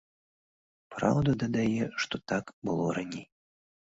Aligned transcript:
Праўда, 0.95 1.35
дадае, 1.43 1.85
што 2.05 2.15
так 2.33 2.45
было 2.71 2.89
раней. 2.97 3.25